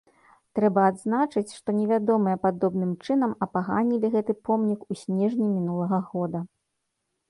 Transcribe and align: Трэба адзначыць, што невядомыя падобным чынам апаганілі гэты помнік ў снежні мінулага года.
Трэба 0.59 0.85
адзначыць, 0.91 1.55
што 1.57 1.69
невядомыя 1.81 2.41
падобным 2.47 2.91
чынам 3.05 3.31
апаганілі 3.49 4.07
гэты 4.19 4.33
помнік 4.51 4.79
ў 4.93 5.07
снежні 5.07 5.47
мінулага 5.57 6.07
года. 6.13 6.39